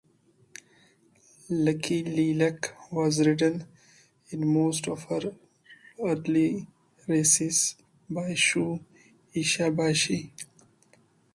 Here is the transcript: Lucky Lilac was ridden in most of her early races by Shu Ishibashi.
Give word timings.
Lucky 1.51 2.03
Lilac 2.03 2.75
was 2.91 3.19
ridden 3.23 3.67
in 4.31 4.51
most 4.51 4.87
of 4.87 5.03
her 5.03 5.31
early 6.03 6.67
races 7.07 7.75
by 8.09 8.33
Shu 8.33 8.83
Ishibashi. 9.35 10.31